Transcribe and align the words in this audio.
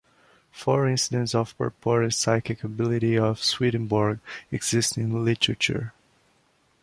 Four 0.51 0.89
incidents 0.89 1.35
of 1.35 1.55
purported 1.59 2.15
psychic 2.15 2.63
ability 2.63 3.19
of 3.19 3.37
Swedenborg 3.43 4.17
exist 4.51 4.97
in 4.97 5.11
the 5.11 5.19
literature. 5.19 5.93